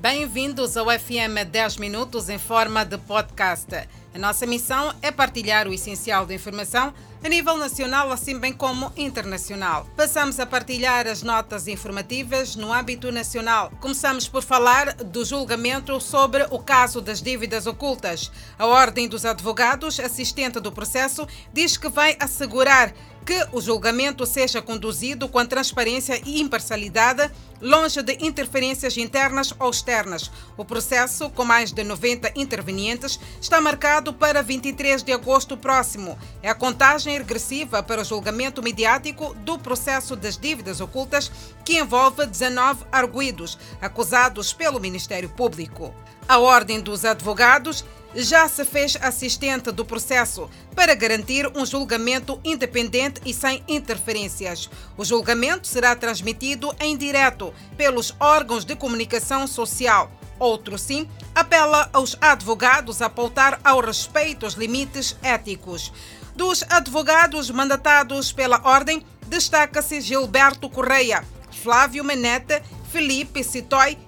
Bem-vindos 0.00 0.78
ao 0.78 0.86
FM 0.86 1.44
10 1.50 1.76
Minutos 1.76 2.30
em 2.30 2.38
forma 2.38 2.86
de 2.86 2.96
podcast. 2.96 3.86
A 4.14 4.18
nossa 4.18 4.46
missão 4.46 4.94
é 5.02 5.10
partilhar 5.10 5.68
o 5.68 5.74
essencial 5.74 6.24
da 6.24 6.32
informação 6.32 6.94
a 7.22 7.28
nível 7.28 7.56
nacional, 7.56 8.10
assim 8.10 8.38
bem 8.38 8.52
como 8.52 8.92
internacional. 8.96 9.86
Passamos 9.94 10.40
a 10.40 10.46
partilhar 10.46 11.06
as 11.06 11.22
notas 11.22 11.68
informativas 11.68 12.56
no 12.56 12.72
âmbito 12.72 13.12
nacional. 13.12 13.70
Começamos 13.80 14.26
por 14.26 14.42
falar 14.42 14.94
do 14.94 15.24
julgamento 15.24 16.00
sobre 16.00 16.46
o 16.50 16.58
caso 16.58 17.00
das 17.00 17.20
dívidas 17.20 17.66
ocultas. 17.66 18.32
A 18.58 18.66
Ordem 18.66 19.06
dos 19.06 19.26
Advogados, 19.26 20.00
assistente 20.00 20.60
do 20.60 20.72
processo, 20.72 21.26
diz 21.52 21.76
que 21.76 21.88
vai 21.88 22.16
assegurar 22.18 22.94
que 23.24 23.46
o 23.52 23.60
julgamento 23.60 24.26
seja 24.26 24.62
conduzido 24.62 25.28
com 25.28 25.44
transparência 25.44 26.20
e 26.24 26.40
imparcialidade, 26.40 27.30
longe 27.60 28.02
de 28.02 28.16
interferências 28.24 28.96
internas 28.96 29.54
ou 29.58 29.70
externas. 29.70 30.30
O 30.56 30.64
processo, 30.64 31.28
com 31.30 31.44
mais 31.44 31.72
de 31.72 31.84
90 31.84 32.32
intervenientes, 32.34 33.20
está 33.40 33.60
marcado 33.60 34.12
para 34.12 34.42
23 34.42 35.02
de 35.02 35.12
agosto 35.12 35.56
próximo. 35.56 36.18
É 36.42 36.48
a 36.48 36.54
contagem 36.54 37.09
regressiva 37.18 37.82
para 37.82 38.02
o 38.02 38.04
julgamento 38.04 38.62
mediático 38.62 39.34
do 39.34 39.58
processo 39.58 40.16
das 40.16 40.36
dívidas 40.36 40.80
ocultas, 40.80 41.30
que 41.64 41.78
envolve 41.78 42.26
19 42.26 42.84
arguídos, 42.90 43.58
acusados 43.80 44.52
pelo 44.52 44.80
Ministério 44.80 45.28
Público. 45.28 45.94
A 46.28 46.38
Ordem 46.38 46.80
dos 46.80 47.04
Advogados 47.04 47.84
já 48.14 48.48
se 48.48 48.64
fez 48.64 48.96
assistente 49.00 49.70
do 49.70 49.84
processo 49.84 50.50
para 50.74 50.94
garantir 50.94 51.46
um 51.56 51.64
julgamento 51.64 52.40
independente 52.44 53.20
e 53.24 53.32
sem 53.32 53.62
interferências. 53.68 54.68
O 54.96 55.04
julgamento 55.04 55.66
será 55.66 55.94
transmitido 55.94 56.74
em 56.80 56.96
direto 56.96 57.54
pelos 57.76 58.14
órgãos 58.18 58.64
de 58.64 58.74
comunicação 58.74 59.46
social. 59.46 60.10
Outro 60.38 60.78
sim 60.78 61.06
apela 61.34 61.88
aos 61.92 62.16
advogados 62.20 63.02
a 63.02 63.10
pautar 63.10 63.60
ao 63.62 63.80
respeito 63.80 64.46
aos 64.46 64.54
limites 64.54 65.16
éticos. 65.22 65.92
Dos 66.34 66.64
advogados 66.68 67.50
mandatados 67.50 68.32
pela 68.32 68.60
Ordem, 68.64 69.02
destaca-se 69.26 70.00
Gilberto 70.00 70.68
Correia, 70.68 71.24
Flávio 71.62 72.04
Menete, 72.04 72.62
Felipe 72.90 73.44
Citói 73.44 73.98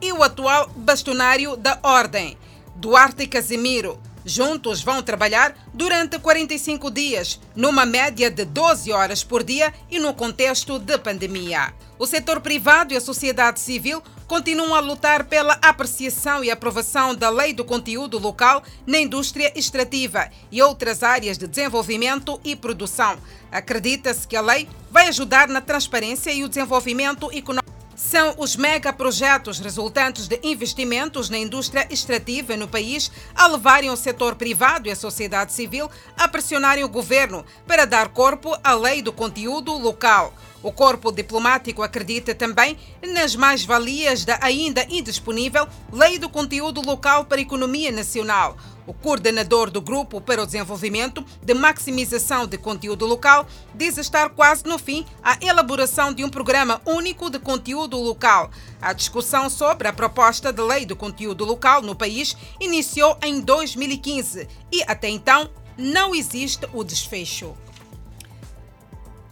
e 0.00 0.12
o 0.12 0.22
atual 0.22 0.68
bastonário 0.76 1.56
da 1.56 1.78
Ordem. 1.82 2.36
Duarte 2.76 3.26
Casimiro. 3.26 4.00
Juntos 4.24 4.82
vão 4.82 5.02
trabalhar 5.02 5.54
durante 5.72 6.18
45 6.18 6.90
dias, 6.90 7.40
numa 7.56 7.86
média 7.86 8.30
de 8.30 8.44
12 8.44 8.92
horas 8.92 9.24
por 9.24 9.42
dia 9.42 9.72
e 9.90 9.98
no 9.98 10.12
contexto 10.12 10.78
de 10.78 10.98
pandemia. 10.98 11.72
O 11.98 12.06
setor 12.06 12.40
privado 12.40 12.92
e 12.92 12.96
a 12.96 13.00
sociedade 13.00 13.58
civil 13.58 14.02
continuam 14.28 14.74
a 14.74 14.80
lutar 14.80 15.24
pela 15.24 15.54
apreciação 15.62 16.44
e 16.44 16.50
aprovação 16.50 17.14
da 17.14 17.30
Lei 17.30 17.54
do 17.54 17.64
Conteúdo 17.64 18.18
Local 18.18 18.62
na 18.86 18.98
indústria 18.98 19.50
extrativa 19.58 20.28
e 20.52 20.60
outras 20.60 21.02
áreas 21.02 21.38
de 21.38 21.48
desenvolvimento 21.48 22.38
e 22.44 22.54
produção. 22.54 23.16
Acredita-se 23.50 24.28
que 24.28 24.36
a 24.36 24.42
lei 24.42 24.68
vai 24.90 25.08
ajudar 25.08 25.48
na 25.48 25.62
transparência 25.62 26.30
e 26.30 26.44
o 26.44 26.48
desenvolvimento 26.48 27.32
econômico 27.32 27.66
são 27.96 28.34
os 28.38 28.54
megaprojetos 28.54 29.58
resultantes 29.58 30.28
de 30.28 30.38
investimentos 30.44 31.28
na 31.28 31.36
indústria 31.36 31.88
extrativa 31.90 32.56
no 32.56 32.68
país 32.68 33.10
a 33.34 33.48
levarem 33.48 33.90
o 33.90 33.96
setor 33.96 34.36
privado 34.36 34.86
e 34.86 34.92
a 34.92 34.96
sociedade 34.96 35.52
civil 35.52 35.90
a 36.16 36.28
pressionarem 36.28 36.84
o 36.84 36.88
governo 36.88 37.44
para 37.66 37.86
dar 37.86 38.10
corpo 38.10 38.56
à 38.62 38.74
lei 38.74 39.02
do 39.02 39.12
conteúdo 39.12 39.72
local. 39.76 40.32
O 40.62 40.72
corpo 40.72 41.12
diplomático 41.12 41.82
acredita 41.82 42.34
também 42.34 42.76
nas 43.14 43.36
mais-valias 43.36 44.24
da 44.24 44.38
ainda 44.42 44.84
indisponível 44.88 45.68
Lei 45.92 46.18
do 46.18 46.28
Conteúdo 46.28 46.80
Local 46.80 47.26
para 47.26 47.38
a 47.38 47.42
Economia 47.42 47.92
Nacional. 47.92 48.56
O 48.84 48.92
coordenador 48.94 49.70
do 49.70 49.80
Grupo 49.80 50.20
para 50.20 50.42
o 50.42 50.46
Desenvolvimento 50.46 51.24
de 51.42 51.54
Maximização 51.54 52.46
de 52.46 52.58
Conteúdo 52.58 53.06
Local 53.06 53.46
diz 53.74 53.98
estar 53.98 54.30
quase 54.30 54.64
no 54.64 54.78
fim 54.78 55.04
a 55.22 55.36
elaboração 55.44 56.12
de 56.12 56.24
um 56.24 56.30
programa 56.30 56.80
único 56.86 57.30
de 57.30 57.38
conteúdo 57.38 57.98
local. 57.98 58.50
A 58.80 58.92
discussão 58.92 59.50
sobre 59.50 59.86
a 59.86 59.92
proposta 59.92 60.52
de 60.52 60.62
lei 60.62 60.86
do 60.86 60.96
conteúdo 60.96 61.44
local 61.44 61.82
no 61.82 61.94
país 61.94 62.34
iniciou 62.58 63.16
em 63.22 63.40
2015 63.40 64.48
e, 64.72 64.82
até 64.88 65.08
então, 65.08 65.50
não 65.76 66.14
existe 66.14 66.66
o 66.72 66.82
desfecho. 66.82 67.54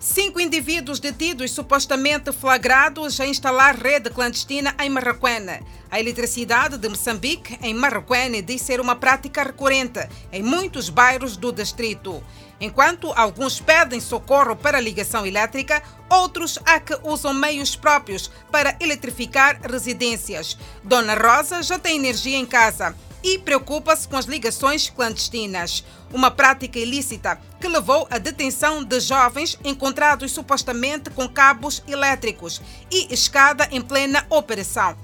Cinco 0.08 0.38
indivíduos 0.40 1.00
detidos 1.00 1.50
supostamente 1.50 2.30
flagrados 2.30 3.18
a 3.18 3.26
instalar 3.26 3.76
rede 3.76 4.08
clandestina 4.08 4.72
em 4.80 4.88
Marraquena. 4.88 5.60
A 5.90 5.98
eletricidade 5.98 6.78
de 6.78 6.88
Moçambique, 6.88 7.58
em 7.60 7.74
Marraquena, 7.74 8.40
diz 8.40 8.62
ser 8.62 8.80
uma 8.80 8.94
prática 8.94 9.42
recorrente 9.42 9.98
em 10.32 10.44
muitos 10.44 10.88
bairros 10.88 11.36
do 11.36 11.50
distrito. 11.50 12.22
Enquanto 12.60 13.12
alguns 13.16 13.58
pedem 13.58 13.98
socorro 13.98 14.54
para 14.54 14.78
ligação 14.78 15.26
elétrica, 15.26 15.82
outros 16.08 16.56
há 16.64 16.78
que 16.78 16.96
usam 17.02 17.34
meios 17.34 17.74
próprios 17.74 18.30
para 18.52 18.76
eletrificar 18.78 19.58
residências. 19.68 20.56
Dona 20.84 21.14
Rosa 21.14 21.64
já 21.64 21.80
tem 21.80 21.96
energia 21.96 22.38
em 22.38 22.46
casa 22.46 22.94
e 23.26 23.38
preocupa-se 23.38 24.06
com 24.06 24.16
as 24.16 24.26
ligações 24.26 24.88
clandestinas, 24.88 25.84
uma 26.12 26.30
prática 26.30 26.78
ilícita 26.78 27.40
que 27.60 27.66
levou 27.66 28.06
à 28.08 28.18
detenção 28.18 28.84
de 28.84 29.00
jovens 29.00 29.58
encontrados 29.64 30.30
supostamente 30.30 31.10
com 31.10 31.28
cabos 31.28 31.82
elétricos 31.88 32.62
e 32.88 33.12
escada 33.12 33.68
em 33.72 33.80
plena 33.80 34.24
operação. 34.30 34.96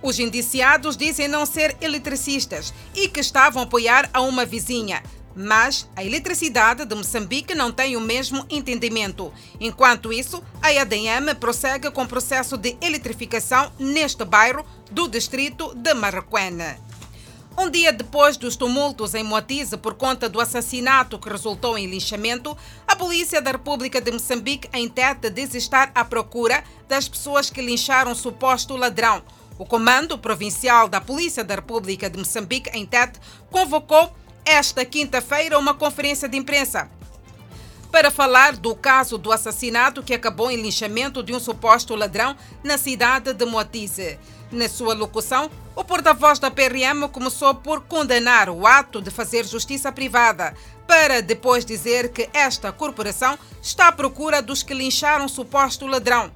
Os 0.00 0.18
indiciados 0.18 0.96
dizem 0.96 1.28
não 1.28 1.44
ser 1.44 1.76
eletricistas 1.82 2.72
e 2.94 3.06
que 3.06 3.20
estavam 3.20 3.60
a 3.60 3.66
apoiar 3.66 4.08
a 4.14 4.22
uma 4.22 4.46
vizinha. 4.46 5.02
Mas 5.36 5.86
a 5.94 6.02
eletricidade 6.02 6.86
de 6.86 6.94
Moçambique 6.94 7.54
não 7.54 7.70
tem 7.70 7.96
o 7.96 8.00
mesmo 8.00 8.46
entendimento. 8.48 9.30
Enquanto 9.60 10.10
isso, 10.10 10.42
a 10.62 10.72
EDM 10.72 11.34
prossegue 11.38 11.90
com 11.90 12.02
o 12.02 12.08
processo 12.08 12.56
de 12.56 12.78
eletrificação 12.80 13.70
neste 13.78 14.24
bairro 14.24 14.64
do 14.90 15.06
distrito 15.06 15.74
de 15.74 15.92
Marraquena. 15.92 16.89
Um 17.60 17.68
dia 17.68 17.92
depois 17.92 18.38
dos 18.38 18.56
tumultos 18.56 19.14
em 19.14 19.22
Moatize 19.22 19.76
por 19.76 19.92
conta 19.92 20.30
do 20.30 20.40
assassinato 20.40 21.18
que 21.18 21.28
resultou 21.28 21.76
em 21.76 21.86
linchamento, 21.86 22.56
a 22.88 22.96
Polícia 22.96 23.42
da 23.42 23.50
República 23.50 24.00
de 24.00 24.10
Moçambique, 24.10 24.66
diz 25.30 25.54
estar 25.54 25.92
à 25.94 26.02
procura 26.02 26.64
das 26.88 27.06
pessoas 27.06 27.50
que 27.50 27.60
lincharam 27.60 28.12
o 28.12 28.16
suposto 28.16 28.76
ladrão. 28.76 29.22
O 29.58 29.66
Comando 29.66 30.16
Provincial 30.16 30.88
da 30.88 31.02
Polícia 31.02 31.44
da 31.44 31.56
República 31.56 32.08
de 32.08 32.16
Moçambique, 32.16 32.70
em 32.72 32.86
Tete, 32.86 33.20
convocou 33.50 34.10
esta 34.42 34.82
quinta-feira 34.86 35.58
uma 35.58 35.74
conferência 35.74 36.30
de 36.30 36.38
imprensa 36.38 36.90
para 37.92 38.10
falar 38.10 38.56
do 38.56 38.74
caso 38.74 39.18
do 39.18 39.30
assassinato 39.30 40.02
que 40.02 40.14
acabou 40.14 40.50
em 40.50 40.62
linchamento 40.62 41.22
de 41.22 41.34
um 41.34 41.40
suposto 41.40 41.94
ladrão 41.94 42.34
na 42.64 42.78
cidade 42.78 43.34
de 43.34 43.44
Moatize. 43.44 44.18
Na 44.50 44.68
sua 44.68 44.94
locução, 44.94 45.50
o 45.74 45.84
porta-voz 45.84 46.38
da 46.38 46.50
PRM 46.50 47.08
começou 47.12 47.54
por 47.54 47.82
condenar 47.82 48.48
o 48.48 48.66
ato 48.66 49.00
de 49.00 49.10
fazer 49.10 49.46
justiça 49.46 49.92
privada, 49.92 50.54
para 50.86 51.22
depois 51.22 51.64
dizer 51.64 52.10
que 52.10 52.28
esta 52.34 52.72
corporação 52.72 53.38
está 53.62 53.88
à 53.88 53.92
procura 53.92 54.42
dos 54.42 54.62
que 54.62 54.74
lincharam 54.74 55.28
suposto 55.28 55.86
ladrão. 55.86 56.30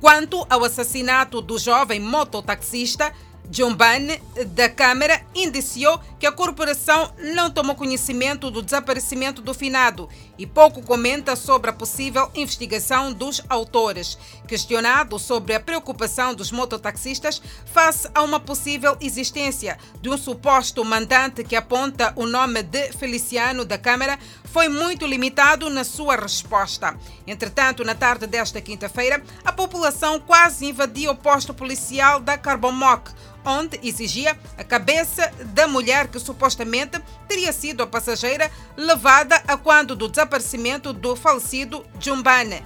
Quanto 0.00 0.46
ao 0.50 0.62
assassinato 0.62 1.40
do 1.40 1.58
jovem 1.58 1.98
mototaxista, 1.98 3.12
John 3.48 3.74
Bunn, 3.74 4.44
da 4.54 4.68
Câmara, 4.68 5.22
indiciou 5.34 6.00
que 6.18 6.26
a 6.26 6.32
corporação 6.32 7.12
não 7.34 7.50
tomou 7.50 7.76
conhecimento 7.76 8.50
do 8.50 8.62
desaparecimento 8.62 9.40
do 9.40 9.54
finado 9.54 10.08
e 10.38 10.46
pouco 10.46 10.82
comenta 10.82 11.36
sobre 11.36 11.70
a 11.70 11.72
possível 11.72 12.30
investigação 12.34 13.12
dos 13.12 13.40
autores. 13.48 14.18
Questionado 14.48 15.18
sobre 15.18 15.54
a 15.54 15.60
preocupação 15.60 16.34
dos 16.34 16.50
mototaxistas 16.50 17.40
face 17.66 18.08
a 18.14 18.22
uma 18.22 18.40
possível 18.40 18.96
existência 19.00 19.78
de 20.00 20.08
um 20.08 20.18
suposto 20.18 20.84
mandante 20.84 21.44
que 21.44 21.56
aponta 21.56 22.12
o 22.16 22.26
nome 22.26 22.62
de 22.62 22.92
Feliciano 22.92 23.64
da 23.64 23.78
Câmara, 23.78 24.18
foi 24.56 24.70
muito 24.70 25.06
limitado 25.06 25.68
na 25.68 25.84
sua 25.84 26.16
resposta. 26.16 26.98
Entretanto, 27.26 27.84
na 27.84 27.94
tarde 27.94 28.26
desta 28.26 28.58
quinta-feira, 28.58 29.22
a 29.44 29.52
população 29.52 30.18
quase 30.18 30.64
invadiu 30.64 31.10
o 31.10 31.14
posto 31.14 31.52
policial 31.52 32.20
da 32.20 32.38
Carbomoc, 32.38 33.10
onde 33.44 33.78
exigia 33.86 34.34
a 34.56 34.64
cabeça 34.64 35.30
da 35.52 35.68
mulher 35.68 36.08
que 36.08 36.18
supostamente 36.18 36.98
teria 37.28 37.52
sido 37.52 37.82
a 37.82 37.86
passageira 37.86 38.50
levada 38.78 39.42
a 39.46 39.58
quando 39.58 39.94
do 39.94 40.08
desaparecimento 40.08 40.90
do 40.90 41.14
falecido 41.14 41.84
Jumbane. 42.00 42.64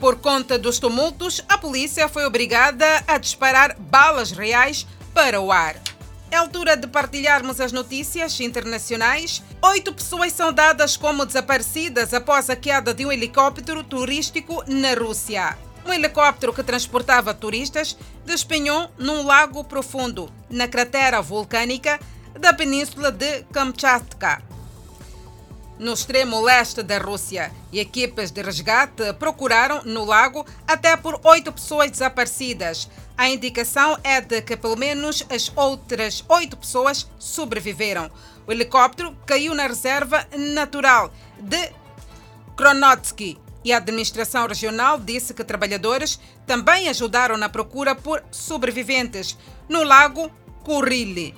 Por 0.00 0.16
conta 0.16 0.58
dos 0.58 0.78
tumultos, 0.78 1.44
a 1.46 1.58
polícia 1.58 2.08
foi 2.08 2.24
obrigada 2.24 2.86
a 3.06 3.18
disparar 3.18 3.76
balas 3.78 4.30
reais 4.30 4.86
para 5.12 5.38
o 5.42 5.52
ar. 5.52 5.76
É 6.32 6.36
altura 6.36 6.78
de 6.78 6.86
partilharmos 6.86 7.60
as 7.60 7.72
notícias 7.72 8.40
internacionais. 8.40 9.42
Oito 9.60 9.92
pessoas 9.92 10.32
são 10.32 10.50
dadas 10.50 10.96
como 10.96 11.26
desaparecidas 11.26 12.14
após 12.14 12.48
a 12.48 12.56
queda 12.56 12.94
de 12.94 13.04
um 13.04 13.12
helicóptero 13.12 13.84
turístico 13.84 14.64
na 14.66 14.94
Rússia. 14.94 15.58
um 15.84 15.92
helicóptero 15.92 16.54
que 16.54 16.62
transportava 16.62 17.34
turistas 17.34 17.98
despenhou 18.24 18.90
num 18.96 19.26
lago 19.26 19.62
profundo, 19.62 20.32
na 20.48 20.66
cratera 20.66 21.20
vulcânica 21.20 22.00
da 22.40 22.54
península 22.54 23.12
de 23.12 23.42
Kamchatka, 23.52 24.40
no 25.82 25.92
extremo 25.92 26.40
leste 26.40 26.80
da 26.80 26.96
Rússia, 26.98 27.52
e 27.72 27.80
equipes 27.80 28.30
de 28.30 28.40
resgate 28.40 29.12
procuraram 29.18 29.82
no 29.84 30.04
lago 30.04 30.46
até 30.66 30.96
por 30.96 31.20
oito 31.24 31.52
pessoas 31.52 31.90
desaparecidas. 31.90 32.88
A 33.18 33.28
indicação 33.28 33.98
é 34.04 34.20
de 34.20 34.40
que 34.42 34.56
pelo 34.56 34.76
menos 34.76 35.26
as 35.28 35.50
outras 35.56 36.24
oito 36.28 36.56
pessoas 36.56 37.10
sobreviveram. 37.18 38.08
O 38.46 38.52
helicóptero 38.52 39.16
caiu 39.26 39.54
na 39.54 39.66
reserva 39.66 40.24
natural 40.54 41.12
de 41.40 41.72
Kronotsky 42.56 43.36
e 43.64 43.72
a 43.72 43.78
administração 43.78 44.46
regional 44.46 45.00
disse 45.00 45.34
que 45.34 45.42
trabalhadores 45.42 46.18
também 46.46 46.88
ajudaram 46.88 47.36
na 47.36 47.48
procura 47.48 47.94
por 47.94 48.22
sobreviventes 48.30 49.36
no 49.68 49.82
lago 49.82 50.30
Kurili, 50.62 51.34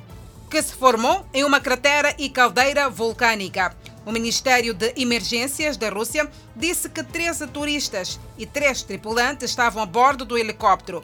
que 0.50 0.62
se 0.62 0.74
formou 0.74 1.26
em 1.32 1.44
uma 1.44 1.60
cratera 1.60 2.14
e 2.18 2.28
caldeira 2.28 2.90
vulcânica. 2.90 3.74
O 4.06 4.12
Ministério 4.12 4.74
de 4.74 4.92
Emergências 4.96 5.76
da 5.76 5.88
Rússia 5.88 6.30
disse 6.54 6.88
que 6.88 7.02
13 7.02 7.46
turistas 7.46 8.20
e 8.36 8.44
3 8.44 8.82
tripulantes 8.82 9.50
estavam 9.50 9.82
a 9.82 9.86
bordo 9.86 10.24
do 10.24 10.36
helicóptero. 10.36 11.02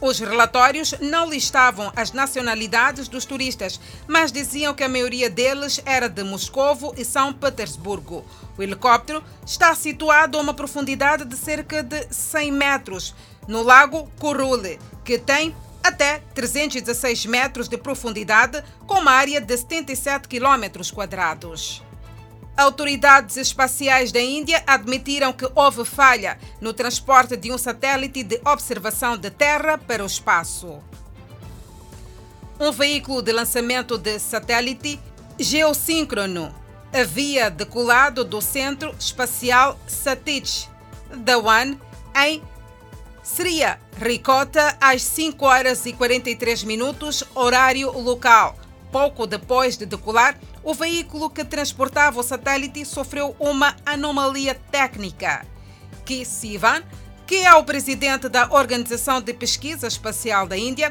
Os 0.00 0.20
relatórios 0.20 0.94
não 1.00 1.28
listavam 1.28 1.92
as 1.96 2.12
nacionalidades 2.12 3.08
dos 3.08 3.24
turistas, 3.24 3.80
mas 4.06 4.30
diziam 4.30 4.72
que 4.72 4.84
a 4.84 4.88
maioria 4.88 5.28
deles 5.28 5.80
era 5.84 6.08
de 6.08 6.22
Moscovo 6.22 6.94
e 6.96 7.04
São 7.04 7.32
Petersburgo. 7.32 8.24
O 8.56 8.62
helicóptero 8.62 9.22
está 9.44 9.74
situado 9.74 10.38
a 10.38 10.40
uma 10.40 10.54
profundidade 10.54 11.24
de 11.24 11.36
cerca 11.36 11.82
de 11.82 12.06
100 12.12 12.52
metros 12.52 13.14
no 13.48 13.62
lago 13.62 14.08
Kurule, 14.20 14.78
que 15.04 15.18
tem 15.18 15.54
até 15.82 16.20
316 16.34 17.26
metros 17.26 17.68
de 17.68 17.76
profundidade, 17.76 18.62
com 18.86 19.00
uma 19.00 19.12
área 19.12 19.40
de 19.40 19.56
77 19.56 20.28
km 20.28 20.92
quadrados. 20.92 21.82
Autoridades 22.56 23.36
espaciais 23.36 24.10
da 24.10 24.20
Índia 24.20 24.62
admitiram 24.66 25.32
que 25.32 25.48
houve 25.54 25.84
falha 25.84 26.38
no 26.60 26.72
transporte 26.72 27.36
de 27.36 27.52
um 27.52 27.58
satélite 27.58 28.24
de 28.24 28.40
observação 28.44 29.16
de 29.16 29.30
Terra 29.30 29.78
para 29.78 30.02
o 30.02 30.06
espaço. 30.06 30.82
Um 32.58 32.72
veículo 32.72 33.22
de 33.22 33.30
lançamento 33.30 33.96
de 33.96 34.18
satélite 34.18 34.98
geossíncrono 35.38 36.52
havia 36.92 37.48
decolado 37.48 38.24
do 38.24 38.40
Centro 38.40 38.92
Espacial 38.98 39.78
Satish 39.86 40.68
da 41.14 41.38
One 41.38 41.78
em 42.16 42.42
Seria 43.28 43.78
Ricota 44.00 44.74
às 44.80 45.02
5 45.02 45.44
horas 45.44 45.84
e 45.84 45.92
43 45.92 46.64
minutos, 46.64 47.22
horário 47.34 47.92
local. 47.92 48.56
Pouco 48.90 49.26
depois 49.26 49.76
de 49.76 49.84
decolar, 49.84 50.38
o 50.64 50.72
veículo 50.72 51.28
que 51.28 51.44
transportava 51.44 52.18
o 52.18 52.22
satélite 52.22 52.86
sofreu 52.86 53.36
uma 53.38 53.76
anomalia 53.84 54.54
técnica. 54.54 55.46
Ki 56.06 56.24
Sivan, 56.24 56.82
que 57.26 57.36
é 57.36 57.54
o 57.54 57.64
presidente 57.64 58.30
da 58.30 58.50
Organização 58.50 59.20
de 59.20 59.34
Pesquisa 59.34 59.86
Espacial 59.86 60.46
da 60.46 60.56
Índia, 60.56 60.90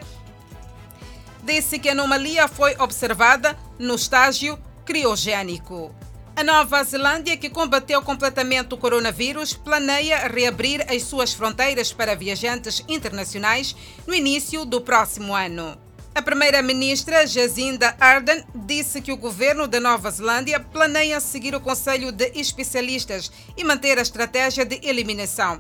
disse 1.44 1.80
que 1.80 1.90
a 1.90 1.94
anomalia 1.94 2.48
foi 2.48 2.76
observada 2.78 3.58
no 3.80 3.96
estágio 3.96 4.60
criogênico. 4.86 5.94
A 6.38 6.44
Nova 6.44 6.84
Zelândia, 6.84 7.36
que 7.36 7.50
combateu 7.50 8.00
completamente 8.04 8.72
o 8.72 8.78
coronavírus, 8.78 9.56
planeia 9.56 10.28
reabrir 10.28 10.86
as 10.88 11.02
suas 11.02 11.34
fronteiras 11.34 11.92
para 11.92 12.16
viajantes 12.16 12.86
internacionais 12.88 13.76
no 14.06 14.14
início 14.14 14.64
do 14.64 14.80
próximo 14.80 15.34
ano. 15.36 15.76
A 16.14 16.22
primeira-ministra 16.22 17.26
Jacinda 17.26 17.98
Ardern 18.00 18.46
disse 18.54 19.02
que 19.02 19.12
o 19.12 19.18
governo 19.18 19.68
da 19.68 19.80
Nova 19.80 20.12
Zelândia 20.12 20.60
planeia 20.60 21.20
seguir 21.20 21.56
o 21.56 21.60
conselho 21.60 22.12
de 22.12 22.32
especialistas 22.36 23.32
e 23.58 23.64
manter 23.64 23.98
a 23.98 24.04
estratégia 24.04 24.64
de 24.64 24.80
eliminação. 24.88 25.60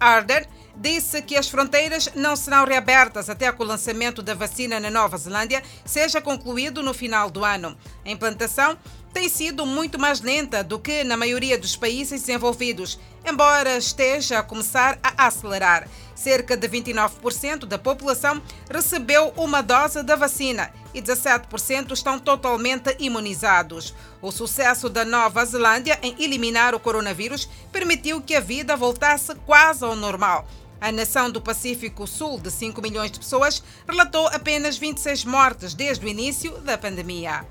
Ardern 0.00 0.48
disse 0.76 1.22
que 1.22 1.36
as 1.36 1.48
fronteiras 1.48 2.10
não 2.14 2.34
serão 2.34 2.64
reabertas 2.64 3.28
até 3.28 3.52
que 3.52 3.62
o 3.62 3.66
lançamento 3.66 4.22
da 4.22 4.34
vacina 4.34 4.80
na 4.80 4.90
Nova 4.90 5.16
Zelândia 5.16 5.62
seja 5.84 6.20
concluído 6.20 6.82
no 6.82 6.94
final 6.94 7.30
do 7.30 7.44
ano. 7.44 7.76
A 8.04 8.10
implantação 8.10 8.76
tem 9.14 9.28
sido 9.28 9.64
muito 9.64 9.96
mais 9.96 10.20
lenta 10.20 10.64
do 10.64 10.76
que 10.76 11.04
na 11.04 11.16
maioria 11.16 11.56
dos 11.56 11.76
países 11.76 12.22
desenvolvidos, 12.22 12.98
embora 13.24 13.78
esteja 13.78 14.40
a 14.40 14.42
começar 14.42 14.98
a 15.04 15.28
acelerar. 15.28 15.88
Cerca 16.16 16.56
de 16.56 16.68
29% 16.68 17.64
da 17.64 17.78
população 17.78 18.42
recebeu 18.68 19.32
uma 19.36 19.62
dose 19.62 20.02
da 20.02 20.16
vacina 20.16 20.72
e 20.92 21.00
17% 21.00 21.92
estão 21.92 22.18
totalmente 22.18 22.96
imunizados. 22.98 23.94
O 24.20 24.32
sucesso 24.32 24.88
da 24.88 25.04
Nova 25.04 25.44
Zelândia 25.44 25.96
em 26.02 26.16
eliminar 26.18 26.74
o 26.74 26.80
coronavírus 26.80 27.48
permitiu 27.70 28.20
que 28.20 28.34
a 28.34 28.40
vida 28.40 28.76
voltasse 28.76 29.32
quase 29.46 29.84
ao 29.84 29.94
normal. 29.94 30.44
A 30.80 30.90
nação 30.90 31.30
do 31.30 31.40
Pacífico 31.40 32.04
Sul, 32.06 32.40
de 32.40 32.50
5 32.50 32.82
milhões 32.82 33.12
de 33.12 33.20
pessoas, 33.20 33.62
relatou 33.86 34.26
apenas 34.26 34.76
26 34.76 35.24
mortes 35.24 35.72
desde 35.72 36.04
o 36.04 36.08
início 36.08 36.58
da 36.58 36.76
pandemia. 36.76 37.46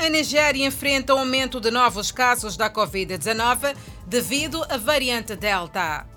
A 0.00 0.08
Nigéria 0.08 0.66
enfrenta 0.66 1.14
um 1.14 1.18
aumento 1.18 1.60
de 1.60 1.70
novos 1.70 2.10
casos 2.10 2.56
da 2.56 2.70
Covid-19 2.70 3.76
devido 4.06 4.64
à 4.70 4.78
variante 4.78 5.36
Delta. 5.36 6.09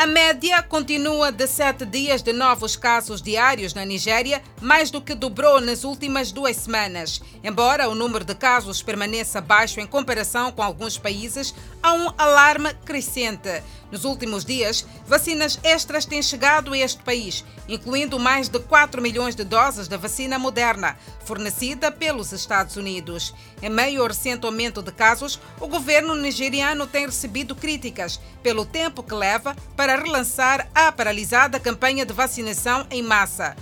A 0.00 0.06
média 0.06 0.62
continua 0.62 1.30
de 1.30 1.46
sete 1.46 1.84
dias 1.84 2.22
de 2.22 2.32
novos 2.32 2.74
casos 2.74 3.20
diários 3.20 3.74
na 3.74 3.84
Nigéria, 3.84 4.42
mais 4.58 4.90
do 4.90 4.98
que 4.98 5.14
dobrou 5.14 5.60
nas 5.60 5.84
últimas 5.84 6.32
duas 6.32 6.56
semanas. 6.56 7.20
Embora 7.44 7.86
o 7.86 7.94
número 7.94 8.24
de 8.24 8.34
casos 8.34 8.80
permaneça 8.80 9.42
baixo 9.42 9.78
em 9.78 9.86
comparação 9.86 10.52
com 10.52 10.62
alguns 10.62 10.96
países, 10.96 11.54
há 11.82 11.92
um 11.92 12.10
alarme 12.16 12.72
crescente. 12.82 13.62
Nos 13.90 14.04
últimos 14.04 14.44
dias, 14.44 14.86
vacinas 15.04 15.58
extras 15.64 16.06
têm 16.06 16.22
chegado 16.22 16.72
a 16.72 16.78
este 16.78 17.02
país, 17.02 17.44
incluindo 17.68 18.18
mais 18.20 18.48
de 18.48 18.60
4 18.60 19.02
milhões 19.02 19.34
de 19.34 19.42
doses 19.42 19.88
da 19.88 19.96
vacina 19.96 20.38
moderna, 20.38 20.96
fornecida 21.24 21.90
pelos 21.90 22.32
Estados 22.32 22.76
Unidos. 22.76 23.34
Em 23.60 23.68
meio 23.68 24.00
ao 24.00 24.08
recente 24.08 24.46
aumento 24.46 24.80
de 24.80 24.92
casos, 24.92 25.40
o 25.60 25.66
governo 25.66 26.14
nigeriano 26.14 26.86
tem 26.86 27.06
recebido 27.06 27.54
críticas 27.56 28.20
pelo 28.42 28.64
tempo 28.64 29.02
que 29.02 29.14
leva 29.14 29.56
para 29.90 30.04
relançar 30.04 30.68
a 30.72 30.92
paralisada 30.92 31.58
campanha 31.58 32.06
de 32.06 32.12
vacinação 32.12 32.86
em 32.92 33.02
massa. 33.02 33.56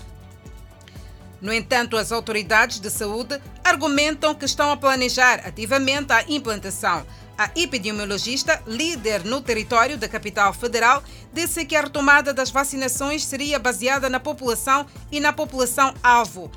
No 1.41 1.51
entanto, 1.51 1.97
as 1.97 2.13
autoridades 2.13 2.81
de 2.81 2.91
saúde 2.91 3.41
argumentam 3.65 4.35
que 4.35 4.45
estão 4.45 4.71
a 4.71 4.77
planejar 4.77 5.41
ativamente 5.47 6.13
a 6.13 6.23
implantação. 6.29 7.07
A 7.39 7.51
epidemiologista, 7.57 8.63
líder 8.67 9.25
no 9.25 9.41
território 9.41 9.97
da 9.97 10.07
capital 10.07 10.53
federal, 10.53 11.03
disse 11.33 11.65
que 11.65 11.75
a 11.75 11.81
retomada 11.81 12.35
das 12.35 12.51
vacinações 12.51 13.25
seria 13.25 13.59
baseada 13.59 14.11
na 14.11 14.21
população 14.21 14.85
e 15.11 15.21
na 15.21 15.33
população-alvo. 15.33 16.51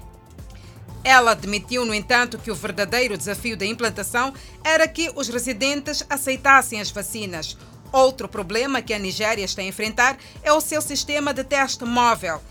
Ela 1.02 1.32
admitiu, 1.32 1.86
no 1.86 1.94
entanto, 1.94 2.38
que 2.38 2.52
o 2.52 2.56
verdadeiro 2.56 3.18
desafio 3.18 3.56
da 3.56 3.66
implantação 3.66 4.34
era 4.66 4.86
que 4.86 5.10
os 5.16 5.30
residentes 5.30 6.06
aceitassem 6.10 6.82
as 6.82 6.92
vacinas. 6.92 7.56
Outro 7.92 8.28
problema 8.28 8.82
que 8.82 8.94
a 8.94 9.00
Nigéria 9.00 9.44
está 9.44 9.62
a 9.62 9.66
enfrentar 9.66 10.18
é 10.44 10.52
o 10.54 10.62
seu 10.62 10.82
sistema 10.82 11.34
de 11.34 11.44
teste 11.44 11.84
móvel. 11.84 12.42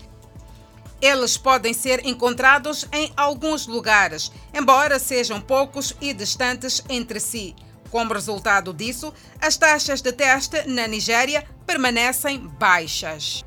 Eles 1.01 1.35
podem 1.35 1.73
ser 1.73 2.05
encontrados 2.05 2.87
em 2.91 3.11
alguns 3.17 3.65
lugares, 3.65 4.31
embora 4.53 4.99
sejam 4.99 5.41
poucos 5.41 5.95
e 5.99 6.13
distantes 6.13 6.83
entre 6.87 7.19
si. 7.19 7.55
Como 7.89 8.13
resultado 8.13 8.71
disso, 8.71 9.11
as 9.41 9.57
taxas 9.57 10.01
de 10.01 10.13
teste 10.13 10.67
na 10.67 10.87
Nigéria 10.87 11.43
permanecem 11.65 12.37
baixas. 12.39 13.43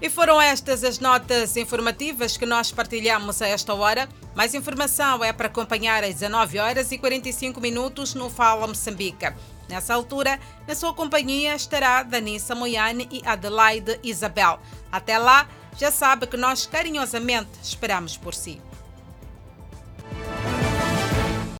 E 0.00 0.08
foram 0.08 0.40
estas 0.40 0.84
as 0.84 1.00
notas 1.00 1.56
informativas 1.56 2.36
que 2.36 2.46
nós 2.46 2.70
partilhamos 2.70 3.42
a 3.42 3.48
esta 3.48 3.74
hora. 3.74 4.08
Mais 4.34 4.54
informação 4.54 5.24
é 5.24 5.32
para 5.32 5.48
acompanhar 5.48 6.04
às 6.04 6.14
19 6.14 6.58
horas 6.60 6.92
e 6.92 6.98
45 6.98 7.60
minutos 7.60 8.14
no 8.14 8.30
Fala 8.30 8.68
Moçambique. 8.68 9.26
Nessa 9.68 9.94
altura, 9.94 10.38
na 10.68 10.74
sua 10.76 10.94
companhia 10.94 11.54
estará 11.54 12.04
Danissa 12.04 12.54
Moiane 12.54 13.08
e 13.10 13.22
Adelaide 13.26 13.98
Isabel. 14.04 14.60
Até 14.90 15.18
lá, 15.18 15.48
já 15.76 15.90
sabe 15.90 16.28
que 16.28 16.36
nós 16.36 16.64
carinhosamente 16.64 17.50
esperamos 17.60 18.16
por 18.16 18.34
si. 18.34 18.60